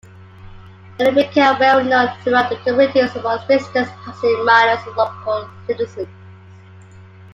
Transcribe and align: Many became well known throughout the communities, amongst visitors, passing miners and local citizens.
Many 0.97 1.11
became 1.25 1.59
well 1.59 1.83
known 1.83 2.07
throughout 2.23 2.49
the 2.49 2.55
communities, 2.65 3.15
amongst 3.15 3.45
visitors, 3.45 3.87
passing 4.03 4.43
miners 4.45 4.81
and 4.87 4.95
local 4.97 5.47
citizens. 5.67 6.07